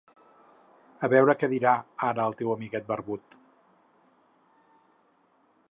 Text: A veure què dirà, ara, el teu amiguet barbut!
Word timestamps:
A 1.07 1.09
veure 1.13 1.35
què 1.41 1.49
dirà, 1.51 1.73
ara, 2.07 2.25
el 2.31 2.35
teu 2.41 2.49
amiguet 2.55 2.87
barbut! 2.89 3.39